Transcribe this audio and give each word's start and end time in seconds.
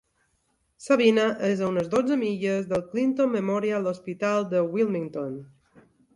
Sabina 0.85 1.25
és 1.49 1.61
a 1.65 1.69
unes 1.73 1.91
dotze 1.91 2.17
milles 2.21 2.65
del 2.73 2.83
Clinton 2.95 3.31
Memorial 3.37 3.87
Hospital 3.93 4.49
de 4.57 4.65
Wilmington. 4.73 5.39